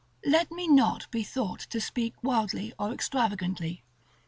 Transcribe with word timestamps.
§XV. 0.25 0.31
Let 0.31 0.49
me 0.51 0.67
not 0.67 1.05
be 1.11 1.21
thought 1.21 1.59
to 1.59 1.79
speak 1.79 2.15
wildly 2.23 2.73
or 2.79 2.91
extravagantly. 2.91 3.83